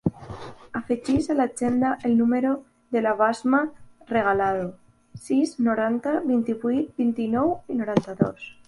[0.77, 2.53] Afegeix a l'agenda el número
[2.97, 3.61] de la Basma
[4.15, 4.65] Regalado:
[5.29, 8.55] sis, noranta, vint-i-vuit, vint-i-nou, noranta-dos.